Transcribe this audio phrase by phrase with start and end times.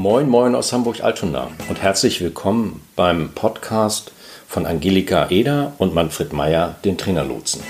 [0.00, 4.12] Moin, moin aus Hamburg-Altona und herzlich willkommen beim Podcast
[4.46, 7.62] von Angelika Eder und Manfred Meyer, den Trainerlotsen.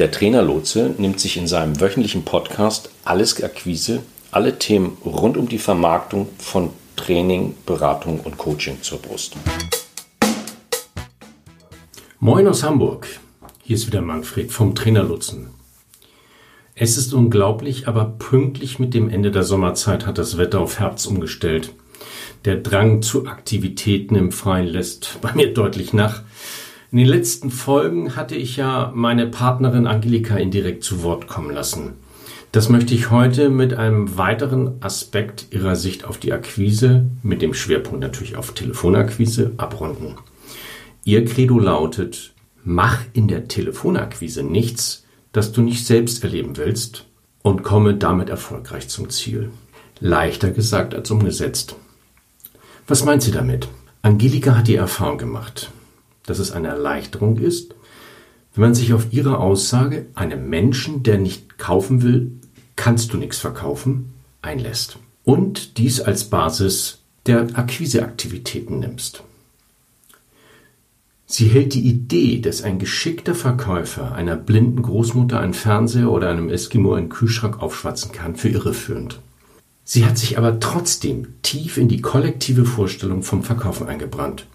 [0.00, 4.02] Der Trainerlotse nimmt sich in seinem wöchentlichen Podcast Alles Akquise,
[4.32, 9.36] alle Themen rund um die Vermarktung von Training, Beratung und Coaching zur Brust.
[12.18, 13.06] Moin aus Hamburg.
[13.62, 15.59] Hier ist wieder Manfred vom Trainerlotsen.
[16.82, 21.06] Es ist unglaublich, aber pünktlich mit dem Ende der Sommerzeit hat das Wetter auf Herbst
[21.06, 21.74] umgestellt.
[22.46, 26.22] Der Drang zu Aktivitäten im Freien lässt bei mir deutlich nach.
[26.90, 31.92] In den letzten Folgen hatte ich ja meine Partnerin Angelika indirekt zu Wort kommen lassen.
[32.50, 37.52] Das möchte ich heute mit einem weiteren Aspekt ihrer Sicht auf die Akquise, mit dem
[37.52, 40.14] Schwerpunkt natürlich auf Telefonakquise, abrunden.
[41.04, 42.32] Ihr Credo lautet,
[42.64, 47.06] mach in der Telefonakquise nichts, das du nicht selbst erleben willst
[47.42, 49.50] und komme damit erfolgreich zum Ziel.
[50.00, 51.76] Leichter gesagt als umgesetzt.
[52.86, 53.68] Was meint sie damit?
[54.02, 55.70] Angelika hat die Erfahrung gemacht,
[56.24, 57.74] dass es eine Erleichterung ist,
[58.54, 62.32] wenn man sich auf ihre Aussage, einem Menschen, der nicht kaufen will,
[62.74, 64.98] kannst du nichts verkaufen, einlässt.
[65.24, 69.22] Und dies als Basis der Akquiseaktivitäten nimmst.
[71.32, 76.48] Sie hält die Idee, dass ein geschickter Verkäufer einer blinden Großmutter einen Fernseher oder einem
[76.48, 79.20] Eskimo einen Kühlschrank aufschwatzen kann, für irreführend.
[79.84, 84.48] Sie hat sich aber trotzdem tief in die kollektive Vorstellung vom Verkaufen eingebrannt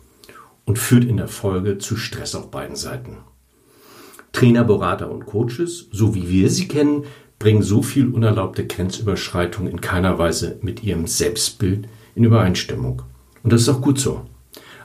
[0.65, 3.19] und führt in der Folge zu Stress auf beiden Seiten.
[4.33, 7.05] Trainer, Berater und Coaches, so wie wir sie kennen,
[7.39, 13.03] bringen so viel unerlaubte Grenzüberschreitung in keiner Weise mit ihrem Selbstbild in Übereinstimmung.
[13.43, 14.25] Und das ist auch gut so.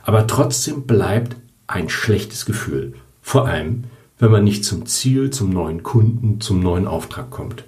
[0.03, 1.35] Aber trotzdem bleibt
[1.71, 2.93] ein schlechtes Gefühl.
[3.21, 3.85] Vor allem,
[4.19, 7.63] wenn man nicht zum Ziel, zum neuen Kunden, zum neuen Auftrag kommt.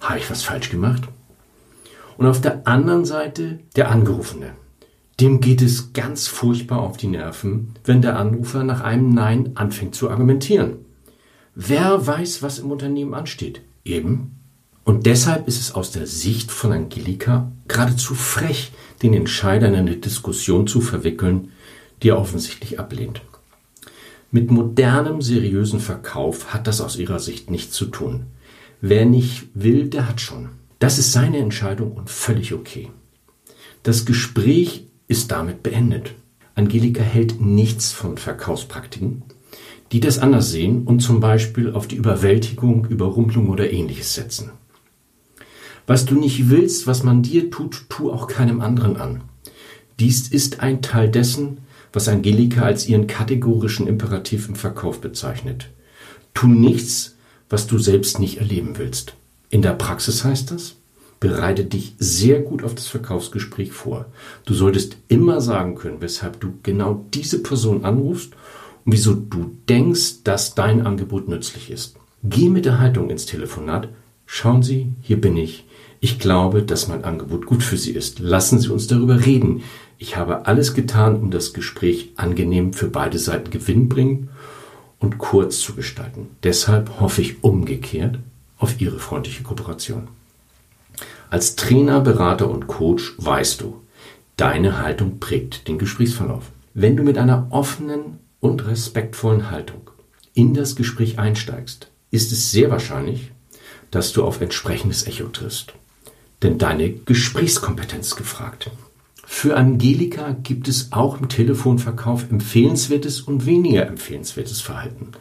[0.00, 1.02] Habe ich was falsch gemacht?
[2.16, 4.52] Und auf der anderen Seite der Angerufene.
[5.20, 9.94] Dem geht es ganz furchtbar auf die Nerven, wenn der Anrufer nach einem Nein anfängt
[9.94, 10.76] zu argumentieren.
[11.54, 13.60] Wer weiß, was im Unternehmen ansteht?
[13.84, 14.38] Eben.
[14.82, 18.72] Und deshalb ist es aus der Sicht von Angelika geradezu frech,
[19.02, 21.52] den Entscheider in eine Diskussion zu verwickeln,
[22.04, 23.22] die er offensichtlich ablehnt.
[24.30, 28.26] Mit modernem, seriösen Verkauf hat das aus ihrer Sicht nichts zu tun.
[28.80, 30.50] Wer nicht will, der hat schon.
[30.78, 32.90] Das ist seine Entscheidung und völlig okay.
[33.82, 36.14] Das Gespräch ist damit beendet.
[36.54, 39.22] Angelika hält nichts von Verkaufspraktiken,
[39.92, 44.50] die das anders sehen und zum Beispiel auf die Überwältigung, Überrumpelung oder ähnliches setzen.
[45.86, 49.22] Was du nicht willst, was man dir tut, tu auch keinem anderen an.
[50.00, 51.58] Dies ist ein Teil dessen,
[51.94, 55.70] was Angelika als ihren kategorischen Imperativ im Verkauf bezeichnet.
[56.34, 57.16] Tu nichts,
[57.48, 59.14] was du selbst nicht erleben willst.
[59.50, 60.74] In der Praxis heißt das,
[61.20, 64.06] bereite dich sehr gut auf das Verkaufsgespräch vor.
[64.44, 68.32] Du solltest immer sagen können, weshalb du genau diese Person anrufst
[68.84, 71.96] und wieso du denkst, dass dein Angebot nützlich ist.
[72.24, 73.88] Geh mit der Haltung ins Telefonat.
[74.26, 75.64] Schauen Sie, hier bin ich.
[76.00, 78.18] Ich glaube, dass mein Angebot gut für Sie ist.
[78.18, 79.62] Lassen Sie uns darüber reden.
[79.98, 84.28] Ich habe alles getan, um das Gespräch angenehm für beide Seiten gewinnbringend
[84.98, 86.28] und kurz zu gestalten.
[86.42, 88.18] Deshalb hoffe ich umgekehrt
[88.58, 90.08] auf Ihre freundliche Kooperation.
[91.30, 93.80] Als Trainer, Berater und Coach weißt du,
[94.36, 96.44] deine Haltung prägt den Gesprächsverlauf.
[96.74, 99.90] Wenn du mit einer offenen und respektvollen Haltung
[100.34, 103.30] in das Gespräch einsteigst, ist es sehr wahrscheinlich,
[103.94, 105.72] dass du auf entsprechendes Echo triffst.
[106.42, 108.70] Denn deine Gesprächskompetenz gefragt.
[109.26, 115.12] Für Angelika gibt es auch im Telefonverkauf empfehlenswertes und weniger empfehlenswertes Verhalten.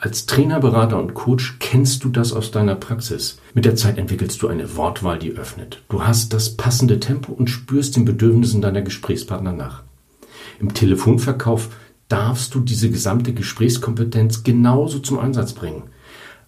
[0.00, 3.40] Als Trainer, Berater und Coach kennst du das aus deiner Praxis.
[3.52, 5.82] Mit der Zeit entwickelst du eine Wortwahl, die öffnet.
[5.88, 9.82] Du hast das passende Tempo und spürst den Bedürfnissen deiner Gesprächspartner nach.
[10.60, 11.70] Im Telefonverkauf
[12.08, 15.84] darfst du diese gesamte Gesprächskompetenz genauso zum Einsatz bringen.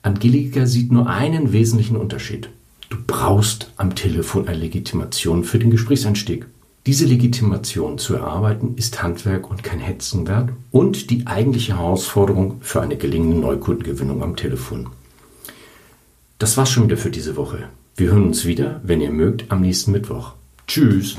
[0.03, 2.49] Angelika sieht nur einen wesentlichen Unterschied.
[2.89, 6.47] Du brauchst am Telefon eine Legitimation für den Gesprächseinstieg.
[6.87, 12.97] Diese Legitimation zu erarbeiten ist Handwerk und kein Hetzenwerk und die eigentliche Herausforderung für eine
[12.97, 14.89] gelingende Neukundengewinnung am Telefon.
[16.39, 17.69] Das war's schon wieder für diese Woche.
[17.97, 20.33] Wir hören uns wieder, wenn ihr mögt, am nächsten Mittwoch.
[20.67, 21.19] Tschüss!